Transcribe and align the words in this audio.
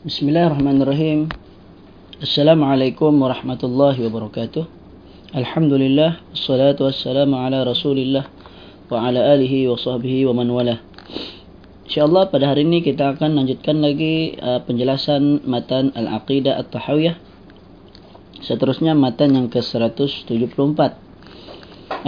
Bismillahirrahmanirrahim. 0.00 1.28
Assalamualaikum 2.24 3.20
warahmatullahi 3.20 4.00
wabarakatuh. 4.00 4.64
Alhamdulillah 5.36 6.24
wassalatu 6.32 6.88
wassalamu 6.88 7.36
ala 7.36 7.68
Rasulillah 7.68 8.24
wa 8.88 8.96
ala 8.96 9.36
alihi 9.36 9.68
wa 9.68 9.76
sahbihi 9.76 10.24
wa 10.24 10.40
man 10.40 10.48
wala. 10.56 10.80
Insyaallah 11.84 12.32
pada 12.32 12.48
hari 12.48 12.64
ini 12.64 12.80
kita 12.80 13.12
akan 13.12 13.44
lanjutkan 13.44 13.84
lagi 13.84 14.40
uh, 14.40 14.64
penjelasan 14.64 15.44
matan 15.44 15.92
Al-Aqidah 15.92 16.56
At-Tahawiyah. 16.64 17.20
Seterusnya 18.40 18.96
matan 18.96 19.36
yang 19.36 19.52
ke-174. 19.52 20.80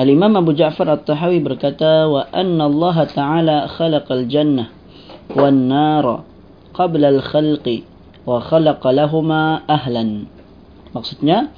Al-Imam 0.01 0.33
Abu 0.41 0.57
Ja'far 0.57 0.89
At-Tahawi 0.89 1.45
berkata 1.45 2.09
wa 2.09 2.25
anna 2.33 2.73
Allah 2.73 2.97
Ta'ala 3.05 3.57
khalaqal 3.69 4.25
jannah 4.33 4.73
wan 5.37 5.69
nara 5.69 6.32
qabla 6.73 7.13
al-khalqi 7.13 7.85
wa 8.25 8.41
khalaqa 8.41 8.89
lahuma 8.93 9.63
ahlan. 9.69 10.29
Maksudnya 10.93 11.49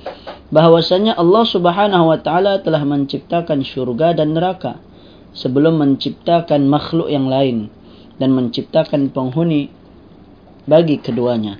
bahwasanya 0.54 1.18
Allah 1.18 1.44
Subhanahu 1.46 2.14
wa 2.14 2.18
taala 2.22 2.62
telah 2.62 2.86
menciptakan 2.86 3.66
syurga 3.66 4.14
dan 4.14 4.34
neraka 4.38 4.78
sebelum 5.34 5.82
menciptakan 5.82 6.70
makhluk 6.70 7.10
yang 7.10 7.26
lain 7.26 7.66
dan 8.22 8.30
menciptakan 8.30 9.10
penghuni 9.10 9.74
bagi 10.70 11.02
keduanya. 11.02 11.58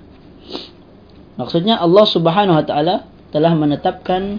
Maksudnya 1.35 1.83
Allah 1.83 2.07
Subhanahu 2.07 2.63
wa 2.63 2.67
taala 2.67 2.97
telah 3.35 3.53
menetapkan 3.59 4.39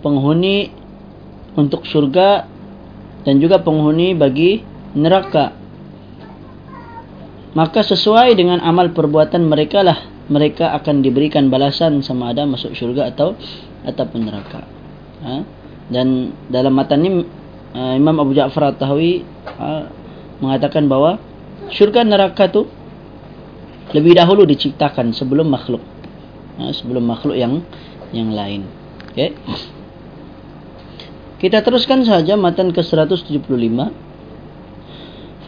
penghuni 0.00 0.70
untuk 1.58 1.82
syurga 1.82 2.46
dan 3.26 3.42
juga 3.42 3.58
penghuni 3.60 4.14
bagi 4.14 4.62
neraka 4.94 5.59
maka 7.56 7.82
sesuai 7.82 8.38
dengan 8.38 8.62
amal 8.62 8.94
perbuatan 8.94 9.42
mereka 9.42 9.82
lah 9.82 9.98
mereka 10.30 10.70
akan 10.78 11.02
diberikan 11.02 11.50
balasan 11.50 12.00
sama 12.06 12.30
ada 12.30 12.46
masuk 12.46 12.70
syurga 12.78 13.10
atau 13.10 13.34
ataupun 13.82 14.20
neraka. 14.22 14.62
Ha? 15.26 15.42
Dan 15.90 16.30
dalam 16.46 16.70
matan 16.70 17.02
ini 17.02 17.26
uh, 17.74 17.94
Imam 17.98 18.14
Abu 18.22 18.38
Ja'far 18.38 18.70
At-Tahawi 18.70 19.26
uh, 19.58 19.90
mengatakan 20.38 20.86
bahawa 20.86 21.18
syurga 21.74 22.06
neraka 22.06 22.46
tu 22.46 22.70
lebih 23.90 24.14
dahulu 24.14 24.46
diciptakan 24.46 25.10
sebelum 25.10 25.50
makhluk. 25.50 25.82
Uh, 26.62 26.70
sebelum 26.70 27.02
makhluk 27.02 27.34
yang 27.34 27.66
yang 28.14 28.30
lain. 28.30 28.70
Okey. 29.10 29.34
Kita 31.42 31.64
teruskan 31.64 32.04
saja 32.06 32.36
matan 32.36 32.70
ke-175. 32.70 33.40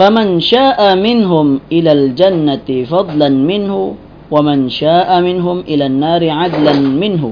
فمن 0.02 0.42
شاء 0.42 0.82
منهم 0.98 1.70
إلى 1.70 1.90
الجنة 1.94 2.66
فضلا 2.90 3.30
منه 3.30 3.94
ومن 4.34 4.58
شاء 4.66 5.06
منهم 5.22 5.62
إلى 5.62 5.84
النار 5.86 6.22
عدلا 6.26 6.74
منه. 6.74 7.22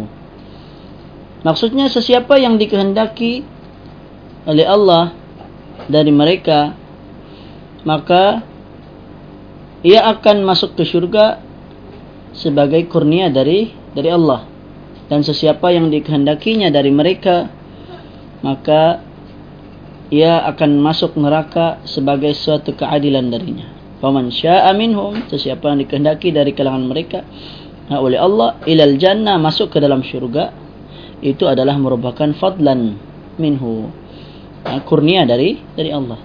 Maksudnya 1.43 1.91
sesiapa 1.91 2.39
yang 2.39 2.63
dikehendaki 2.63 3.43
oleh 4.47 4.71
Allah 4.71 5.11
dari 5.91 6.15
mereka 6.15 6.79
maka 7.83 8.47
ia 9.83 10.07
akan 10.07 10.47
masuk 10.47 10.79
ke 10.79 10.87
syurga 10.87 11.43
sebagai 12.31 12.87
kurnia 12.87 13.35
dari 13.35 13.75
dari 13.99 14.15
Allah. 14.15 14.47
Dan 15.11 15.27
sesiapa 15.27 15.75
yang 15.75 15.91
dikehendakinya 15.91 16.71
dari 16.71 16.95
mereka 16.95 17.51
maka 18.47 19.10
ia 20.11 20.43
akan 20.51 20.83
masuk 20.83 21.15
neraka 21.15 21.79
sebagai 21.87 22.35
suatu 22.35 22.75
keadilan 22.75 23.31
darinya. 23.31 23.71
Faman 24.03 24.35
syaa'a 24.35 24.75
minhum, 24.75 25.15
sesiapa 25.31 25.71
yang 25.71 25.79
dikehendaki 25.87 26.35
dari 26.35 26.51
kalangan 26.51 26.85
mereka 26.89 27.23
ha, 27.87 28.03
oleh 28.03 28.19
Allah 28.19 28.59
ilal 28.67 28.99
jannah 28.99 29.39
masuk 29.39 29.71
ke 29.71 29.79
dalam 29.79 30.03
syurga 30.03 30.51
itu 31.23 31.47
adalah 31.47 31.79
merupakan 31.79 32.27
fadlan 32.35 32.99
minhu. 33.39 33.93
Ha, 34.67 34.83
kurnia 34.83 35.23
dari 35.25 35.63
dari 35.79 35.95
Allah. 35.95 36.19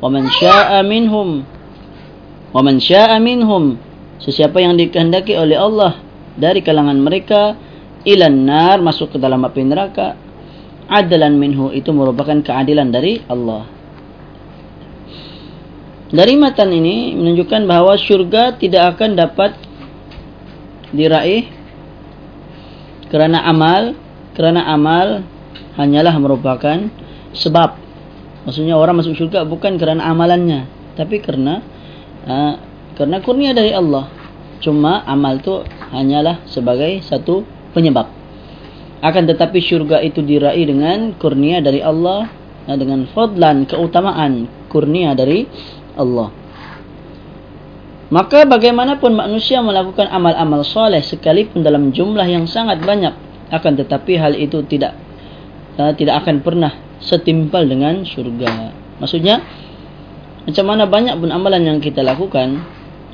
Waman 0.00 0.28
syaa'a 0.28 0.80
minhum 0.84 1.44
Waman 2.50 2.82
syaa'a 2.82 3.22
minhum 3.22 3.78
sesiapa 4.18 4.58
yang 4.58 4.74
dikehendaki 4.74 5.38
oleh 5.38 5.54
Allah 5.54 5.96
dari 6.34 6.60
kalangan 6.66 6.98
mereka 6.98 7.54
ilan 8.02 8.36
nar 8.42 8.82
masuk 8.82 9.14
ke 9.14 9.18
dalam 9.22 9.44
api 9.46 9.62
neraka 9.64 10.18
adalan 10.90 11.38
minhu 11.38 11.70
itu 11.70 11.94
merupakan 11.94 12.42
keadilan 12.42 12.90
dari 12.90 13.22
Allah. 13.30 13.70
Dari 16.10 16.34
matan 16.34 16.74
ini 16.74 17.14
menunjukkan 17.14 17.70
bahawa 17.70 17.94
syurga 17.94 18.58
tidak 18.58 18.98
akan 18.98 19.14
dapat 19.14 19.54
diraih 20.90 21.46
kerana 23.14 23.46
amal, 23.46 23.94
kerana 24.34 24.66
amal 24.66 25.22
hanyalah 25.78 26.14
merupakan 26.18 26.90
sebab. 27.30 27.78
Maksudnya 28.42 28.74
orang 28.74 28.98
masuk 28.98 29.14
syurga 29.14 29.46
bukan 29.46 29.78
kerana 29.78 30.10
amalannya, 30.10 30.66
tapi 30.98 31.22
kerana 31.22 31.62
uh, 32.26 32.58
kerana 32.98 33.22
kurnia 33.22 33.54
dari 33.54 33.70
Allah. 33.70 34.10
Cuma 34.58 35.06
amal 35.06 35.38
tu 35.38 35.62
hanyalah 35.94 36.42
sebagai 36.50 37.00
satu 37.06 37.46
penyebab 37.70 38.19
akan 39.00 39.22
tetapi 39.32 39.58
syurga 39.64 40.04
itu 40.04 40.20
diraih 40.20 40.68
dengan 40.68 41.16
kurnia 41.16 41.64
dari 41.64 41.80
Allah 41.80 42.28
dengan 42.68 43.08
fadlan 43.10 43.64
keutamaan 43.64 44.46
kurnia 44.68 45.16
dari 45.16 45.48
Allah. 45.96 46.30
Maka 48.10 48.42
bagaimanapun 48.42 49.14
manusia 49.14 49.62
melakukan 49.62 50.10
amal-amal 50.10 50.66
soleh 50.66 51.00
sekalipun 51.00 51.62
dalam 51.62 51.94
jumlah 51.94 52.26
yang 52.26 52.44
sangat 52.44 52.82
banyak 52.82 53.14
akan 53.50 53.72
tetapi 53.78 54.18
hal 54.18 54.34
itu 54.34 54.66
tidak 54.66 54.98
uh, 55.78 55.94
tidak 55.94 56.26
akan 56.26 56.42
pernah 56.42 56.74
setimpal 56.98 57.62
dengan 57.64 58.02
syurga. 58.02 58.74
Maksudnya 58.98 59.40
macam 60.44 60.64
mana 60.66 60.84
banyak 60.90 61.14
pun 61.22 61.30
amalan 61.30 61.62
yang 61.62 61.78
kita 61.78 62.02
lakukan 62.02 62.66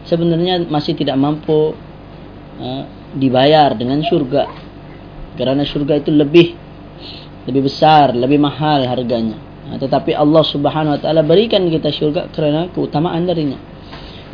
sebenarnya 0.08 0.64
masih 0.64 0.96
tidak 0.96 1.20
mampu 1.20 1.76
uh, 2.56 2.82
dibayar 3.12 3.76
dengan 3.76 4.00
syurga 4.00 4.48
kerana 5.36 5.62
syurga 5.62 6.00
itu 6.00 6.10
lebih 6.10 6.56
lebih 7.46 7.62
besar, 7.70 8.10
lebih 8.12 8.42
mahal 8.42 8.82
harganya. 8.84 9.38
Ha, 9.70 9.78
tetapi 9.78 10.14
Allah 10.14 10.42
Subhanahu 10.42 10.98
Wa 10.98 11.00
Taala 11.02 11.22
berikan 11.22 11.62
kita 11.70 11.94
syurga 11.94 12.26
kerana 12.30 12.70
keutamaan 12.74 13.22
darinya. 13.26 13.58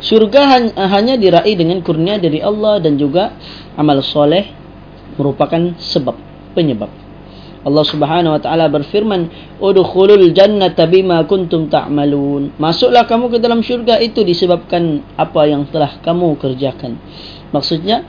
Syurga 0.03 0.59
hanya 0.75 1.15
diraih 1.15 1.55
dengan 1.55 1.79
kurnia 1.79 2.19
dari 2.19 2.43
Allah 2.43 2.81
dan 2.83 2.99
juga 2.99 3.31
amal 3.79 4.03
soleh 4.03 4.51
merupakan 5.15 5.77
sebab 5.79 6.17
penyebab. 6.57 6.91
Allah 7.63 7.85
Subhanahu 7.87 8.35
Wa 8.35 8.41
Taala 8.43 8.67
berfirman, 8.67 9.31
"Udkhulul 9.63 10.35
jannata 10.35 10.83
bima 10.83 11.23
kuntum 11.23 11.71
ta'malun." 11.71 12.59
Masuklah 12.59 13.07
kamu 13.07 13.31
ke 13.31 13.37
dalam 13.39 13.63
syurga 13.63 14.03
itu 14.03 14.19
disebabkan 14.27 14.99
apa 15.15 15.47
yang 15.47 15.63
telah 15.71 15.95
kamu 16.03 16.35
kerjakan. 16.35 16.99
Maksudnya 17.55 18.03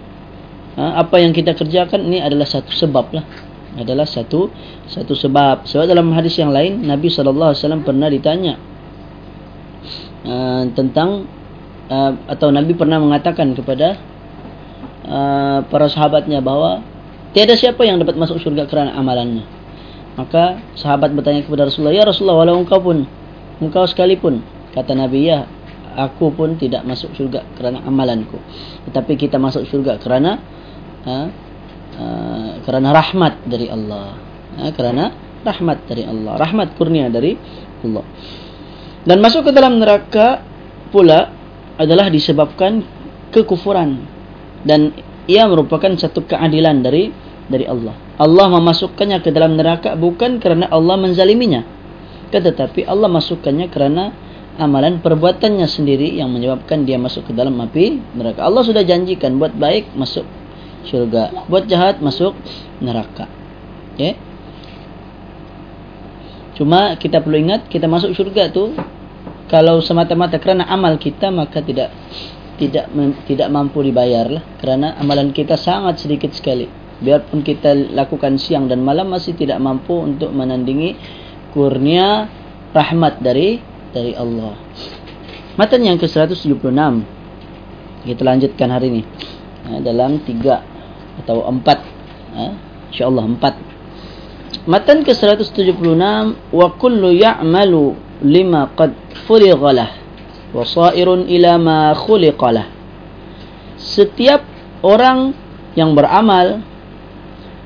ha, 0.78 1.00
apa 1.02 1.22
yang 1.22 1.34
kita 1.34 1.54
kerjakan 1.54 2.06
ini 2.06 2.22
adalah 2.22 2.46
satu 2.46 2.70
sebab 2.70 3.06
lah. 3.14 3.24
Adalah 3.74 4.06
satu 4.06 4.50
satu 4.86 5.18
sebab. 5.18 5.66
Sebab 5.66 5.84
dalam 5.90 6.14
hadis 6.14 6.38
yang 6.38 6.54
lain 6.54 6.86
Nabi 6.86 7.10
SAW 7.10 7.54
pernah 7.82 8.06
ditanya 8.06 8.54
uh, 10.22 10.62
tentang 10.78 11.26
uh, 11.90 12.12
atau 12.30 12.54
Nabi 12.54 12.78
pernah 12.78 13.02
mengatakan 13.02 13.50
kepada 13.58 13.98
uh, 15.06 15.58
para 15.66 15.86
sahabatnya 15.90 16.38
bahawa 16.38 16.86
tiada 17.34 17.58
siapa 17.58 17.82
yang 17.82 17.98
dapat 17.98 18.14
masuk 18.14 18.38
syurga 18.38 18.70
kerana 18.70 18.94
amalannya. 18.94 19.42
Maka 20.14 20.62
sahabat 20.78 21.10
bertanya 21.10 21.42
kepada 21.42 21.66
Rasulullah 21.66 21.94
ya 21.94 22.06
Rasulullah 22.06 22.46
walau 22.46 22.62
engkau 22.62 22.78
pun 22.78 23.02
engkau 23.58 23.82
sekalipun 23.90 24.46
kata 24.70 24.94
Nabi 24.94 25.26
ya 25.26 25.50
aku 25.94 26.34
pun 26.34 26.58
tidak 26.58 26.82
masuk 26.82 27.14
syurga 27.14 27.46
kerana 27.54 27.82
amalanku. 27.86 28.36
Tetapi 28.90 29.12
kita 29.14 29.38
masuk 29.38 29.64
syurga 29.70 29.96
kerana 30.02 30.42
ha, 31.06 31.16
ha, 31.98 32.04
kerana 32.62 32.90
rahmat 32.90 33.46
dari 33.46 33.70
Allah. 33.70 34.18
Ha, 34.58 34.70
kerana 34.74 35.04
rahmat 35.42 35.78
dari 35.86 36.02
Allah. 36.04 36.34
Rahmat 36.36 36.74
kurnia 36.74 37.06
dari 37.08 37.38
Allah. 37.86 38.04
Dan 39.04 39.20
masuk 39.20 39.48
ke 39.48 39.52
dalam 39.52 39.78
neraka 39.78 40.40
pula 40.88 41.30
adalah 41.76 42.08
disebabkan 42.08 42.82
kekufuran. 43.30 44.00
Dan 44.64 44.94
ia 45.28 45.44
merupakan 45.44 45.92
satu 45.96 46.24
keadilan 46.24 46.80
dari 46.80 47.12
dari 47.44 47.68
Allah. 47.68 47.92
Allah 48.16 48.46
memasukkannya 48.48 49.20
ke 49.20 49.28
dalam 49.34 49.58
neraka 49.60 49.92
bukan 49.98 50.40
kerana 50.40 50.70
Allah 50.72 50.96
menzaliminya. 50.96 51.62
Tetapi 52.32 52.88
Allah 52.88 53.06
masukkannya 53.06 53.68
kerana 53.70 54.23
amalan 54.58 55.02
perbuatannya 55.02 55.66
sendiri 55.66 56.14
yang 56.18 56.30
menyebabkan 56.30 56.86
dia 56.86 56.98
masuk 57.00 57.26
ke 57.26 57.32
dalam 57.34 57.58
api 57.58 57.98
neraka 58.14 58.46
Allah 58.46 58.62
sudah 58.62 58.86
janjikan 58.86 59.38
buat 59.38 59.54
baik 59.54 59.94
masuk 59.98 60.26
syurga. 60.86 61.32
Buat 61.48 61.66
jahat 61.66 61.98
masuk 62.04 62.36
neraka. 62.78 63.26
Okay? 63.96 64.14
Cuma 66.54 66.94
kita 67.00 67.18
perlu 67.18 67.40
ingat 67.40 67.66
kita 67.66 67.90
masuk 67.90 68.14
syurga 68.14 68.46
tu 68.52 68.70
kalau 69.50 69.82
semata-mata 69.82 70.38
kerana 70.38 70.68
amal 70.70 70.94
kita 71.02 71.34
maka 71.34 71.58
tidak 71.58 71.90
tidak 72.54 72.86
tidak 73.26 73.48
mampu 73.50 73.82
dibayar 73.82 74.30
lah 74.30 74.44
kerana 74.62 74.94
amalan 75.02 75.34
kita 75.34 75.58
sangat 75.58 75.98
sedikit 75.98 76.30
sekali 76.30 76.70
biarpun 77.02 77.42
kita 77.42 77.74
lakukan 77.90 78.38
siang 78.38 78.70
dan 78.70 78.78
malam 78.86 79.10
masih 79.10 79.34
tidak 79.34 79.58
mampu 79.58 79.98
untuk 79.98 80.30
menandingi 80.30 80.94
kurnia 81.50 82.30
rahmat 82.70 83.18
dari 83.18 83.58
dari 83.94 84.12
Allah. 84.18 84.58
Matan 85.54 85.86
yang 85.86 85.94
ke 85.96 86.10
176 86.10 86.58
kita 88.04 88.22
lanjutkan 88.26 88.68
hari 88.68 88.90
ini. 88.90 89.02
Ya, 89.64 89.80
dalam 89.80 90.20
tiga 90.26 90.66
atau 91.22 91.46
empat. 91.46 91.78
Ya, 92.34 92.58
insyaallah 92.90 93.24
empat. 93.38 93.54
Matan 94.66 95.06
ke 95.06 95.14
176 95.14 95.78
wa 96.52 96.66
kullu 96.76 97.14
ya'malu 97.14 97.94
lima 98.26 98.74
qad 98.74 98.92
furighalah 99.24 99.90
wasairun 100.54 101.26
ila 101.26 101.58
ma 101.58 101.78
khuliqalah 101.98 102.70
setiap 103.74 104.46
orang 104.86 105.34
yang 105.74 105.92
beramal 105.98 106.62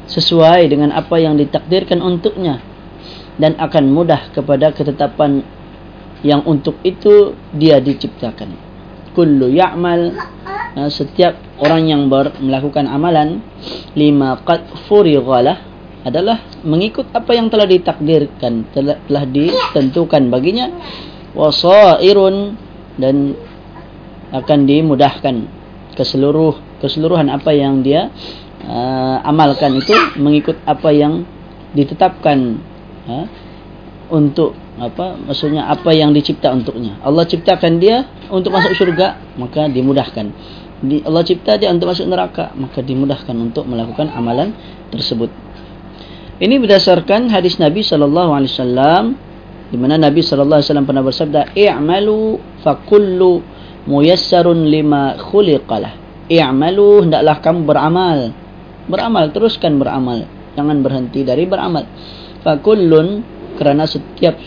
sesuai 0.08 0.72
dengan 0.72 0.90
apa 0.96 1.20
yang 1.20 1.36
ditakdirkan 1.36 2.00
untuknya 2.00 2.64
dan 3.36 3.54
akan 3.60 3.92
mudah 3.92 4.32
kepada 4.32 4.72
ketetapan 4.72 5.44
yang 6.26 6.42
untuk 6.46 6.78
itu 6.82 7.34
dia 7.54 7.78
diciptakan. 7.78 8.54
Kullu 9.14 9.50
ya'mal 9.50 10.14
ha, 10.74 10.86
setiap 10.90 11.38
orang 11.58 11.90
yang 11.90 12.02
ber, 12.06 12.38
melakukan 12.38 12.86
amalan 12.86 13.42
lima 13.98 14.38
qad 14.46 14.66
furighalah 14.86 15.66
adalah 16.06 16.40
mengikut 16.62 17.10
apa 17.10 17.34
yang 17.34 17.50
telah 17.50 17.66
ditakdirkan 17.66 18.70
telah, 18.70 18.96
telah 19.06 19.24
ditentukan 19.26 20.22
baginya. 20.30 20.66
Wasairun 21.38 22.56
dan 22.98 23.36
akan 24.32 24.58
dimudahkan 24.66 25.46
keseluruh 25.94 26.82
keseluruhan 26.82 27.30
apa 27.30 27.52
yang 27.54 27.82
dia 27.84 28.10
uh, 28.64 29.18
amalkan 29.26 29.76
itu 29.78 29.92
mengikut 30.18 30.58
apa 30.66 30.90
yang 30.90 31.26
ditetapkan 31.74 32.58
uh, 33.06 33.26
untuk 34.08 34.56
apa? 34.78 35.18
Maksudnya 35.18 35.66
apa 35.68 35.90
yang 35.92 36.14
dicipta 36.14 36.50
untuknya. 36.54 36.98
Allah 37.02 37.26
ciptakan 37.26 37.78
dia 37.82 38.06
untuk 38.30 38.54
masuk 38.54 38.74
syurga 38.74 39.18
maka 39.36 39.66
dimudahkan. 39.66 40.26
Di, 40.78 41.02
Allah 41.02 41.22
cipta 41.26 41.58
dia 41.58 41.74
untuk 41.74 41.90
masuk 41.90 42.06
neraka 42.06 42.54
maka 42.54 42.78
dimudahkan 42.82 43.34
untuk 43.34 43.66
melakukan 43.66 44.08
amalan 44.14 44.54
tersebut. 44.94 45.30
Ini 46.38 46.54
berdasarkan 46.62 47.34
hadis 47.34 47.58
Nabi 47.58 47.82
sallallahu 47.82 48.30
alaihi 48.30 48.54
wasallam 48.54 49.04
di 49.68 49.76
mana 49.76 49.98
Nabi 49.98 50.22
sallallahu 50.22 50.62
alaihi 50.62 50.68
wasallam 50.70 50.86
pernah 50.86 51.04
bersabda 51.04 51.40
i'malu 51.58 52.38
fa 52.62 52.78
kullu 52.86 53.42
muyassarun 53.90 54.70
lima 54.70 55.18
khuliqalah. 55.18 55.92
I'malu 56.28 57.08
hendaklah 57.08 57.36
kamu 57.42 57.66
beramal. 57.66 58.18
Beramal 58.86 59.34
teruskan 59.34 59.80
beramal. 59.80 60.28
Jangan 60.54 60.78
berhenti 60.80 61.24
dari 61.24 61.48
beramal. 61.48 61.88
Fa 62.44 62.60
kullun 62.60 63.24
kerana 63.58 63.88
setiap 63.88 64.38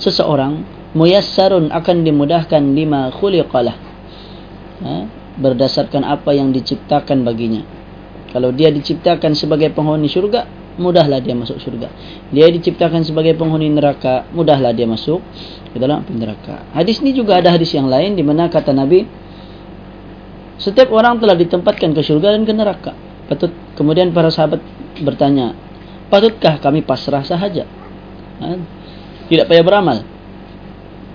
seseorang 0.00 0.64
muyassarun 0.96 1.68
akan 1.70 1.96
dimudahkan 2.02 2.62
lima 2.72 3.12
khuliqalah 3.12 3.76
ha? 4.82 4.94
berdasarkan 5.38 6.02
apa 6.02 6.34
yang 6.34 6.50
diciptakan 6.50 7.22
baginya 7.22 7.62
kalau 8.32 8.50
dia 8.50 8.72
diciptakan 8.72 9.36
sebagai 9.36 9.70
penghuni 9.70 10.08
syurga 10.08 10.48
mudahlah 10.80 11.20
dia 11.20 11.36
masuk 11.36 11.60
syurga. 11.60 11.92
Dia 12.32 12.48
diciptakan 12.48 13.04
sebagai 13.04 13.36
penghuni 13.36 13.68
neraka, 13.68 14.24
mudahlah 14.32 14.72
dia 14.72 14.88
masuk 14.88 15.20
ke 15.70 15.76
dalam 15.76 16.00
api 16.00 16.16
neraka. 16.16 16.64
Hadis 16.72 17.04
ini 17.04 17.12
juga 17.12 17.36
ada 17.36 17.52
hadis 17.52 17.68
yang 17.76 17.86
lain 17.86 18.16
di 18.16 18.24
mana 18.24 18.48
kata 18.48 18.72
Nabi 18.72 19.04
setiap 20.56 20.88
orang 20.92 21.20
telah 21.20 21.36
ditempatkan 21.36 21.92
ke 21.92 22.00
syurga 22.00 22.32
dan 22.32 22.48
ke 22.48 22.52
neraka. 22.56 22.92
Patut 23.28 23.52
kemudian 23.76 24.10
para 24.16 24.32
sahabat 24.32 24.64
bertanya, 25.04 25.52
patutkah 26.08 26.58
kami 26.58 26.80
pasrah 26.80 27.22
sahaja? 27.22 27.68
Ha? 28.40 28.48
Tidak 29.30 29.46
payah 29.46 29.62
beramal. 29.62 30.02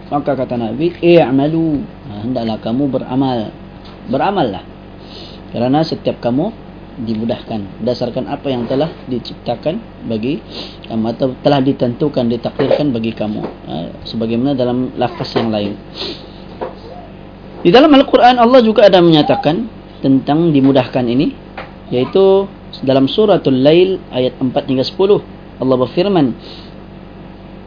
Maka 0.08 0.32
kata 0.40 0.56
Nabi, 0.56 0.96
"I'malu." 1.04 1.84
Ha, 2.08 2.24
hendaklah 2.24 2.58
kamu 2.64 2.84
beramal. 2.88 3.52
Beramallah. 4.08 4.64
Kerana 5.52 5.84
setiap 5.84 6.24
kamu 6.24 6.66
dimudahkan 6.96 7.84
berdasarkan 7.84 8.32
apa 8.32 8.48
yang 8.48 8.64
telah 8.72 8.88
diciptakan 9.12 10.08
bagi 10.08 10.40
atau 10.88 11.36
telah 11.44 11.60
ditentukan 11.60 12.24
ditakdirkan 12.32 12.96
bagi 12.96 13.12
kamu 13.12 13.44
ha, 13.44 13.92
sebagaimana 14.08 14.56
dalam 14.56 14.96
lafaz 14.96 15.36
yang 15.36 15.52
lain 15.52 15.76
di 17.68 17.70
dalam 17.74 17.92
Al-Quran 17.92 18.40
Allah 18.40 18.64
juga 18.64 18.88
ada 18.88 19.04
menyatakan 19.04 19.68
tentang 20.00 20.56
dimudahkan 20.56 21.04
ini 21.04 21.36
yaitu 21.92 22.48
dalam 22.80 23.12
suratul 23.12 23.60
Lail 23.60 24.00
ayat 24.16 24.40
4 24.40 24.56
hingga 24.56 24.88
10 24.88 25.60
Allah 25.60 25.76
berfirman 25.76 26.26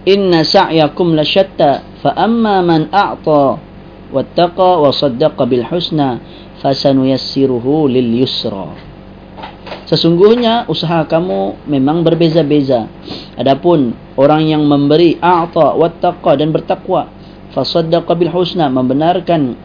Inna 0.08 0.40
sa'yakum 0.40 1.12
la 1.12 1.20
syatta 1.20 1.84
fa 2.00 2.16
amma 2.16 2.64
man 2.64 2.88
a'ta 2.88 3.60
wattaqa 4.08 4.80
wa 4.80 4.88
saddaqa 4.88 5.44
bil 5.44 5.68
husna 5.68 6.16
fasanuyassiruhu 6.64 7.92
lil 7.92 8.24
yusra 8.24 8.72
Sesungguhnya 9.84 10.68
usaha 10.68 11.04
kamu 11.08 11.64
memang 11.64 12.04
berbeza-beza. 12.04 12.88
Adapun 13.36 13.92
orang 14.16 14.48
yang 14.48 14.64
memberi 14.64 15.16
a'ta 15.20 15.76
wattaqa 15.76 16.40
dan 16.40 16.52
bertakwa, 16.52 17.08
fasaddaqa 17.52 18.12
bil 18.16 18.32
husna 18.32 18.68
membenarkan 18.68 19.56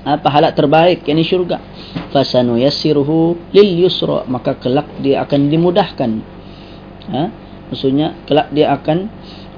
apa 0.00 0.22
pahala 0.22 0.54
terbaik 0.54 1.04
yakni 1.04 1.26
syurga. 1.26 1.58
Fasanu 2.14 2.58
yassiruhu 2.58 3.38
lil 3.54 3.86
yusra 3.86 4.26
maka 4.26 4.54
kelak 4.58 4.86
dia 5.02 5.22
akan 5.26 5.50
dimudahkan. 5.50 6.10
Ha? 7.10 7.22
Maksudnya 7.70 8.18
kelak 8.26 8.50
dia 8.54 8.70
akan 8.74 9.10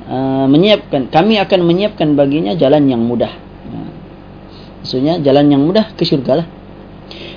uh, 0.09 0.47
menyiapkan 0.49 1.11
kami 1.11 1.39
akan 1.39 1.61
menyiapkan 1.67 2.15
baginya 2.15 2.53
jalan 2.55 2.89
yang 2.89 3.03
mudah. 3.03 3.33
Ha? 3.33 3.77
Maksudnya 4.83 5.23
jalan 5.23 5.47
yang 5.51 5.63
mudah 5.63 5.95
ke 5.95 6.03
syurga 6.03 6.43
lah. 6.43 6.49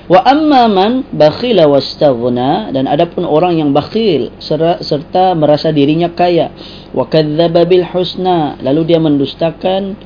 Wa 0.06 0.22
amma 0.22 0.70
man 0.70 1.02
bakhila 1.10 1.66
wastaghna 1.66 2.70
dan 2.70 2.86
adapun 2.86 3.26
orang 3.26 3.58
yang 3.58 3.74
bakhil 3.74 4.30
serta 4.38 5.34
merasa 5.34 5.74
dirinya 5.74 6.14
kaya 6.14 6.54
wa 6.94 7.10
kadzdzaba 7.10 7.66
bil 7.66 7.82
husna 7.82 8.54
lalu 8.62 8.94
dia 8.94 9.02
mendustakan 9.02 9.98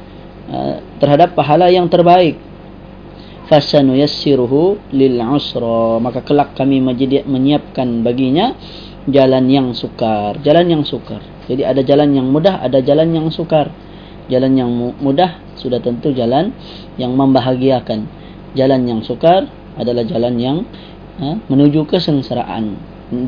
uh, 0.48 0.80
terhadap 1.04 1.36
pahala 1.36 1.68
yang 1.68 1.84
terbaik 1.92 2.40
fasanu 3.50 3.98
yassiruhu 3.98 4.78
lil 4.94 5.18
usra 5.36 5.98
maka 5.98 6.22
kelak 6.22 6.54
kami 6.54 6.80
menyiapkan 7.26 8.06
baginya 8.06 8.54
jalan 9.10 9.50
yang 9.50 9.74
sukar 9.74 10.38
jalan 10.40 10.70
yang 10.70 10.82
sukar 10.86 11.18
jadi 11.50 11.66
ada 11.66 11.82
jalan 11.82 12.14
yang 12.14 12.30
mudah 12.30 12.62
ada 12.62 12.78
jalan 12.78 13.10
yang 13.10 13.26
sukar. 13.34 13.74
Jalan 14.30 14.54
yang 14.54 14.70
mudah 15.02 15.42
sudah 15.58 15.82
tentu 15.82 16.14
jalan 16.14 16.54
yang 16.94 17.10
membahagiakan. 17.18 18.06
Jalan 18.54 18.86
yang 18.86 19.02
sukar 19.02 19.50
adalah 19.74 20.06
jalan 20.06 20.38
yang 20.38 20.62
ha, 21.18 21.34
menuju 21.50 21.90
kesengsaraan. 21.90 22.78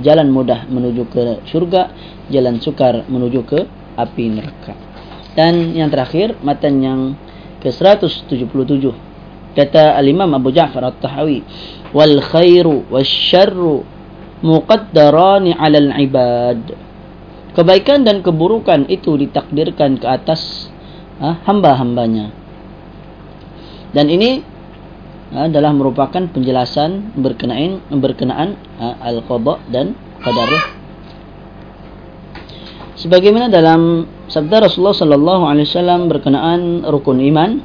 Jalan 0.07 0.31
mudah 0.31 0.71
menuju 0.71 1.11
ke 1.11 1.43
syurga 1.51 1.91
jalan 2.31 2.63
sukar 2.63 3.03
menuju 3.11 3.43
ke 3.43 3.67
api 3.99 4.25
neraka. 4.31 4.79
Dan 5.35 5.75
yang 5.75 5.91
terakhir 5.91 6.39
matan 6.47 6.79
yang 6.79 7.01
ke 7.59 7.75
177 7.75 8.31
kata 9.59 9.99
al-imam 9.99 10.31
Abu 10.39 10.55
Ja'far 10.55 10.87
At-Tahawi 10.87 11.43
wal 11.91 12.23
khairu 12.23 12.87
wasyarru 12.87 13.83
muqaddarani 14.47 15.59
'ala 15.59 15.79
al-ibad 15.83 16.92
kebaikan 17.53 18.05
dan 18.05 18.25
keburukan 18.25 18.89
itu 18.89 19.17
ditakdirkan 19.17 20.01
ke 20.01 20.07
atas 20.09 20.73
ha, 21.21 21.41
hamba-hambanya 21.45 22.33
dan 23.93 24.09
ini 24.09 24.41
adalah 25.33 25.73
merupakan 25.73 26.29
penjelasan 26.29 27.17
berkenaan 27.17 27.81
berkenaan 27.89 28.61
al-qada 29.01 29.65
dan 29.73 29.97
qadar. 30.21 30.77
Sebagaimana 33.01 33.49
dalam 33.49 34.05
sabda 34.29 34.69
Rasulullah 34.69 34.95
sallallahu 34.95 35.45
alaihi 35.49 35.67
wasallam 35.67 36.07
berkenaan 36.13 36.85
rukun 36.85 37.19
iman 37.33 37.65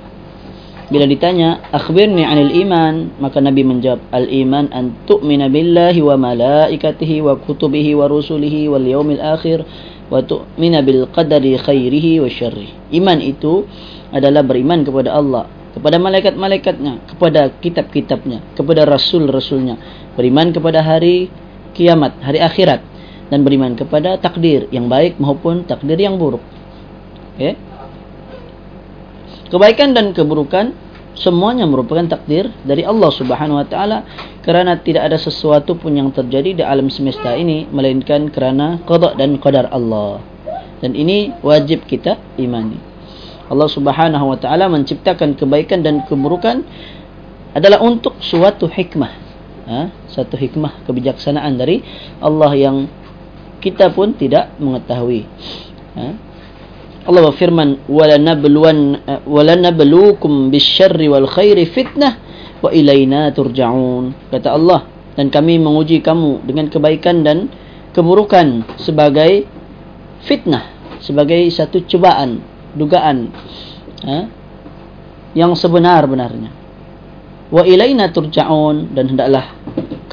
bila 0.87 1.03
ditanya 1.03 1.59
akhbirni 1.75 2.23
'anil 2.23 2.63
iman 2.63 3.11
maka 3.19 3.43
Nabi 3.43 3.67
menjawab 3.67 3.99
al-iman 4.15 4.71
an 4.71 4.95
tu'mina 5.03 5.51
billahi 5.51 5.99
wa 5.99 6.15
malaikatihi 6.15 7.19
wa 7.19 7.35
kutubihi 7.35 7.91
wa 7.91 8.07
rusulihi 8.07 8.71
wal 8.71 8.83
yaumil 8.87 9.19
akhir 9.19 9.67
wa 10.07 10.23
tu'mina 10.23 10.79
bil 10.87 11.11
qadari 11.11 11.59
khairihi 11.59 12.23
wa 12.23 12.31
syarrihi. 12.31 12.95
Iman 12.95 13.19
itu 13.19 13.67
adalah 14.15 14.47
beriman 14.47 14.87
kepada 14.87 15.11
Allah 15.11 15.51
kepada 15.77 16.01
malaikat-malaikatnya, 16.01 17.05
kepada 17.05 17.53
kitab-kitabnya, 17.61 18.41
kepada 18.57 18.81
rasul-rasulnya, 18.89 19.77
beriman 20.17 20.49
kepada 20.49 20.81
hari 20.81 21.29
kiamat, 21.77 22.17
hari 22.25 22.41
akhirat 22.41 22.81
dan 23.29 23.45
beriman 23.45 23.77
kepada 23.77 24.17
takdir 24.17 24.65
yang 24.73 24.89
baik 24.89 25.21
maupun 25.21 25.69
takdir 25.69 26.01
yang 26.01 26.17
buruk. 26.17 26.41
Okay? 27.37 27.53
Kebaikan 29.47 29.95
dan 29.95 30.11
keburukan 30.11 30.75
semuanya 31.17 31.65
merupakan 31.65 32.05
takdir 32.05 32.51
dari 32.67 32.83
Allah 32.83 33.09
Subhanahu 33.09 33.57
wa 33.57 33.67
taala 33.67 34.03
kerana 34.43 34.77
tidak 34.77 35.07
ada 35.07 35.17
sesuatu 35.17 35.79
pun 35.79 35.95
yang 35.95 36.11
terjadi 36.13 36.61
di 36.61 36.63
alam 36.63 36.91
semesta 36.91 37.33
ini 37.33 37.65
melainkan 37.71 38.29
kerana 38.29 38.83
qada 38.83 39.15
dan 39.15 39.39
qadar 39.39 39.71
Allah. 39.73 40.19
Dan 40.77 40.93
ini 40.93 41.33
wajib 41.41 41.89
kita 41.89 42.19
imani. 42.37 42.77
Allah 43.47 43.69
Subhanahu 43.71 44.35
wa 44.35 44.37
taala 44.37 44.67
menciptakan 44.67 45.39
kebaikan 45.39 45.81
dan 45.81 46.03
keburukan 46.03 46.67
adalah 47.55 47.81
untuk 47.81 48.19
suatu 48.19 48.67
hikmah. 48.67 49.25
Ha? 49.67 49.91
satu 50.07 50.39
hikmah 50.39 50.87
kebijaksanaan 50.87 51.59
dari 51.59 51.83
Allah 52.23 52.55
yang 52.55 52.87
kita 53.59 53.91
pun 53.91 54.15
tidak 54.15 54.55
mengetahui. 54.63 55.27
Ha? 55.99 56.26
Allah 57.07 57.23
berfirman 57.31 57.87
walanabluwan 57.87 59.07
walanabluukum 59.23 60.51
bisyarri 60.51 61.07
wal 61.07 61.25
khairi 61.25 61.63
fitnah 61.71 62.19
wa 62.59 62.69
ilaina 62.69 63.31
turja'un 63.31 64.29
kata 64.29 64.53
Allah 64.53 64.85
dan 65.17 65.33
kami 65.33 65.57
menguji 65.57 66.03
kamu 66.03 66.45
dengan 66.45 66.67
kebaikan 66.69 67.25
dan 67.25 67.49
keburukan 67.95 68.77
sebagai 68.77 69.47
fitnah 70.27 70.69
sebagai 71.01 71.47
satu 71.49 71.81
cubaan 71.89 72.43
dugaan 72.77 73.33
ha? 74.05 74.29
yang 75.33 75.57
sebenar-benarnya 75.57 76.53
wa 77.49 77.63
ilaina 77.65 78.13
turja'un 78.13 78.93
dan 78.93 79.15
hendaklah 79.15 79.56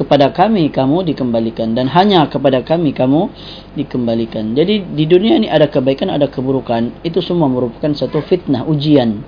kepada 0.04 0.28
kami 0.36 0.68
kamu 0.68 1.08
dikembalikan 1.08 1.72
dan 1.72 1.88
hanya 1.88 2.28
kepada 2.28 2.60
kami 2.60 2.92
kamu 2.92 3.32
dikembalikan. 3.72 4.52
Jadi 4.52 4.84
di 4.84 5.04
dunia 5.08 5.40
ini 5.40 5.48
ada 5.48 5.64
kebaikan, 5.64 6.12
ada 6.12 6.28
keburukan. 6.28 7.00
Itu 7.00 7.24
semua 7.24 7.48
merupakan 7.48 7.88
satu 7.96 8.20
fitnah, 8.20 8.68
ujian. 8.68 9.24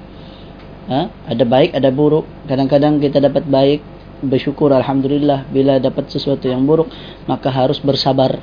Ha? 0.93 1.09
Ada 1.33 1.49
baik, 1.49 1.73
ada 1.73 1.89
buruk. 1.89 2.29
Kadang-kadang 2.45 3.01
kita 3.01 3.19
dapat 3.25 3.49
baik, 3.49 3.81
bersyukur 4.21 4.71
alhamdulillah. 4.77 5.49
Bila 5.49 5.81
dapat 5.81 6.13
sesuatu 6.13 6.45
yang 6.45 6.69
buruk, 6.69 6.93
maka 7.25 7.49
harus 7.49 7.81
bersabar. 7.81 8.37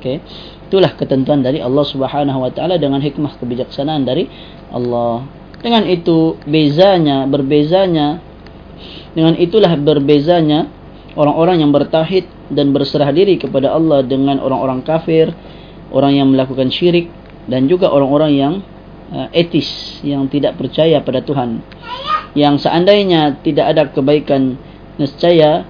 Okay? 0.00 0.24
Itulah 0.66 0.96
ketentuan 0.96 1.44
dari 1.44 1.60
Allah 1.60 1.84
Subhanahu 1.84 2.42
wa 2.42 2.50
taala 2.50 2.80
dengan 2.80 2.98
hikmah 2.98 3.36
kebijaksanaan 3.38 4.02
dari 4.02 4.26
Allah. 4.72 5.28
Dengan 5.60 5.84
itu 5.86 6.40
bezanya, 6.48 7.28
berbezanya 7.28 8.24
dengan 9.16 9.32
itulah 9.40 9.72
berbezanya 9.80 10.68
orang-orang 11.16 11.64
yang 11.64 11.72
bertauhid 11.72 12.28
dan 12.52 12.70
berserah 12.70 13.10
diri 13.10 13.40
kepada 13.40 13.72
Allah 13.72 14.04
dengan 14.04 14.38
orang-orang 14.38 14.84
kafir, 14.84 15.32
orang 15.90 16.14
yang 16.14 16.28
melakukan 16.30 16.68
syirik 16.68 17.10
dan 17.48 17.66
juga 17.66 17.90
orang-orang 17.90 18.32
yang 18.36 18.54
uh, 19.10 19.28
etis 19.32 19.98
yang 20.04 20.28
tidak 20.28 20.60
percaya 20.60 21.00
pada 21.00 21.24
Tuhan. 21.24 21.64
Yang 22.36 22.68
seandainya 22.68 23.40
tidak 23.40 23.66
ada 23.72 23.82
kebaikan 23.88 24.60
nescaya 25.00 25.64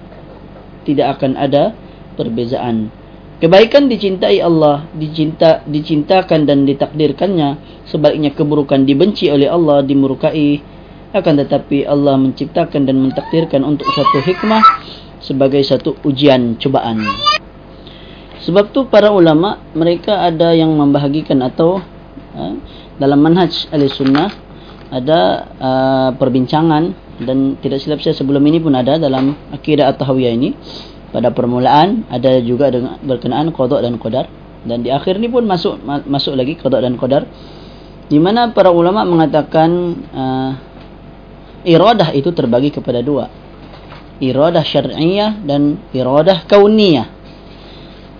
tidak 0.83 1.19
akan 1.19 1.39
ada 1.39 1.75
perbezaan. 2.15 2.91
Kebaikan 3.37 3.85
dicintai 3.85 4.41
Allah, 4.41 4.89
dicinta, 4.97 5.61
dicintakan 5.69 6.49
dan 6.49 6.65
ditakdirkannya. 6.65 7.61
Sebaliknya 7.85 8.33
keburukan 8.33 8.81
dibenci 8.81 9.29
oleh 9.29 9.45
Allah, 9.45 9.85
dimurkai. 9.85 10.57
Akan 11.13 11.37
tetapi 11.37 11.85
Allah 11.85 12.17
menciptakan 12.17 12.89
dan 12.89 12.97
mentakdirkan 12.97 13.61
untuk 13.61 13.85
satu 13.93 14.25
hikmah 14.25 14.63
sebagai 15.21 15.61
satu 15.65 15.97
ujian 16.05 16.57
cubaan. 16.57 17.01
Sebab 18.47 18.71
tu 18.71 18.87
para 18.87 19.11
ulama 19.11 19.59
mereka 19.75 20.23
ada 20.23 20.55
yang 20.55 20.71
membahagikan 20.71 21.43
atau 21.43 21.83
uh, 22.37 22.53
dalam 22.95 23.19
manhaj 23.19 23.67
ahli 23.73 23.91
sunnah 23.91 24.31
ada 24.87 25.19
uh, 25.59 26.09
perbincangan 26.15 26.95
dan 27.27 27.59
tidak 27.59 27.83
silap 27.83 27.99
saya 27.99 28.15
sebelum 28.15 28.39
ini 28.47 28.63
pun 28.63 28.71
ada 28.71 28.95
dalam 28.95 29.35
akidah 29.51 29.91
at-tahawiyah 29.91 30.31
ini. 30.31 30.55
Pada 31.07 31.31
permulaan 31.31 32.03
ada 32.11 32.39
juga 32.43 32.67
dengan 32.67 32.99
berkenaan 32.99 33.51
qada 33.55 33.79
dan 33.79 33.95
qadar 33.95 34.27
dan 34.67 34.83
di 34.83 34.91
akhir 34.91 35.23
ni 35.23 35.31
pun 35.31 35.47
masuk 35.47 35.79
masuk 35.83 36.35
lagi 36.35 36.59
qada 36.59 36.83
dan 36.83 36.99
qadar 36.99 37.23
di 38.11 38.19
mana 38.19 38.51
para 38.51 38.71
ulama 38.71 39.07
mengatakan 39.07 39.71
uh, 40.11 40.51
iradah 41.63 42.11
itu 42.11 42.31
terbagi 42.35 42.75
kepada 42.75 42.99
dua 42.99 43.31
iradah 44.19 44.65
syar'iyah 44.65 45.41
dan 45.45 45.81
iradah 45.93 46.45
kauniyah. 46.49 47.07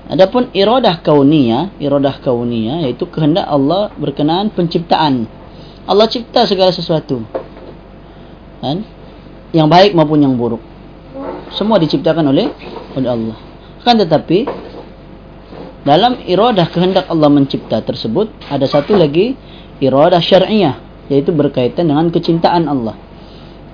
Adapun 0.08 0.48
iradah 0.56 1.04
kauniyah, 1.04 1.76
iradah 1.84 2.24
kauniyah 2.24 2.88
iaitu 2.88 3.10
kehendak 3.12 3.44
Allah 3.44 3.92
berkenaan 4.00 4.54
penciptaan. 4.54 5.28
Allah 5.88 6.08
cipta 6.08 6.48
segala 6.48 6.72
sesuatu. 6.72 7.24
Kan? 8.64 8.84
Yang 9.52 9.68
baik 9.68 9.92
maupun 9.96 10.20
yang 10.24 10.36
buruk. 10.36 10.64
Semua 11.56 11.80
diciptakan 11.80 12.32
oleh 12.32 12.52
oleh 12.96 13.10
Allah. 13.10 13.38
Kan 13.84 14.00
tetapi 14.00 14.48
dalam 15.88 16.20
iradah 16.28 16.68
kehendak 16.68 17.08
Allah 17.08 17.32
mencipta 17.32 17.80
tersebut 17.80 18.28
ada 18.52 18.68
satu 18.68 19.00
lagi 19.00 19.40
iradah 19.80 20.20
syar'iyah 20.20 20.76
yaitu 21.08 21.32
berkaitan 21.32 21.88
dengan 21.88 22.12
kecintaan 22.12 22.68
Allah 22.68 23.07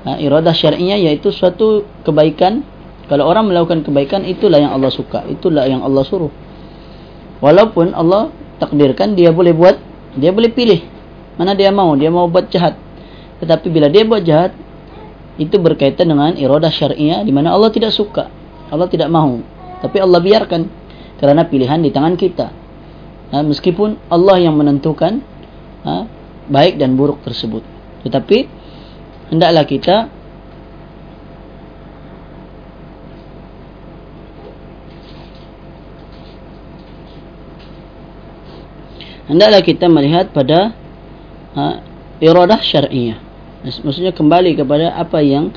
ha, 0.08 0.20
iradah 0.20 0.54
syar'iyah 0.56 1.00
iaitu 1.00 1.32
suatu 1.34 1.88
kebaikan. 2.06 2.64
Kalau 3.12 3.28
orang 3.28 3.52
melakukan 3.52 3.84
kebaikan 3.84 4.24
itulah 4.24 4.64
yang 4.64 4.72
Allah 4.72 4.92
suka. 4.92 5.28
Itulah 5.28 5.68
yang 5.68 5.84
Allah 5.84 6.08
suruh. 6.08 6.32
Walaupun 7.44 7.92
Allah 7.92 8.32
takdirkan 8.64 9.18
dia 9.18 9.36
boleh 9.36 9.52
buat 9.52 9.76
dia 10.16 10.32
boleh 10.32 10.54
pilih 10.54 10.80
mana 11.36 11.52
dia 11.52 11.74
mau. 11.74 11.92
Dia 12.00 12.08
mau 12.08 12.32
buat 12.32 12.48
jahat. 12.48 12.80
Tetapi 13.44 13.68
bila 13.68 13.92
dia 13.92 14.08
buat 14.08 14.24
jahat 14.24 14.56
itu 15.36 15.60
berkaitan 15.60 16.08
dengan 16.08 16.38
iradah 16.38 16.72
syar'iyah 16.72 17.28
di 17.28 17.32
mana 17.36 17.52
Allah 17.52 17.68
tidak 17.74 17.92
suka. 17.92 18.32
Allah 18.72 18.88
tidak 18.88 19.12
mahu 19.12 19.54
tapi 19.84 20.00
Allah 20.00 20.24
biarkan 20.24 20.62
kerana 21.20 21.44
pilihan 21.44 21.84
di 21.84 21.92
tangan 21.92 22.16
kita. 22.16 22.48
Ha, 23.36 23.44
meskipun 23.44 24.00
Allah 24.08 24.40
yang 24.40 24.56
menentukan 24.56 25.20
ha, 25.84 26.08
baik 26.48 26.80
dan 26.80 26.96
buruk 26.96 27.20
tersebut. 27.28 27.68
Tetapi 28.08 28.48
hendaklah 29.34 29.66
kita 29.66 30.14
hendaklah 39.26 39.62
kita 39.66 39.90
melihat 39.90 40.30
pada 40.30 40.78
ha, 41.58 41.82
iradah 42.22 42.62
syar'iyah 42.62 43.18
maksudnya 43.66 44.14
kembali 44.14 44.54
kepada 44.54 44.94
apa 44.94 45.18
yang 45.26 45.50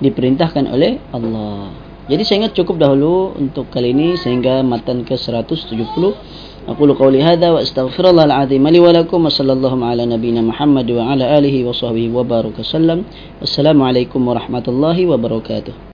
diperintahkan 0.00 0.64
oleh 0.72 0.96
Allah 1.12 1.87
jadi 2.07 2.21
saya 2.27 2.37
ingat 2.43 2.53
cukup 2.59 2.83
dahulu 2.83 3.31
untuk 3.39 3.71
kali 3.71 3.95
ini 3.95 4.19
sehingga 4.19 4.59
matan 4.59 5.07
ke 5.07 5.15
170 5.15 6.43
أقول 6.63 6.95
قولي 6.95 7.19
هذا 7.19 7.51
وأستغفر 7.51 8.09
الله 8.09 8.23
العظيم 8.23 8.67
لي 8.67 8.79
ولكم 8.79 9.25
وصلى 9.25 9.53
الله 9.53 9.85
على 9.85 10.03
نبينا 10.05 10.41
محمد 10.41 10.91
وعلى 10.91 11.37
آله 11.37 11.55
وصحبه 11.67 12.15
وبارك 12.15 12.55
وسلم 12.59 13.03
والسلام 13.43 13.81
عليكم 13.83 14.27
ورحمة 14.27 14.65
الله 14.67 14.97
وبركاته 15.11 15.73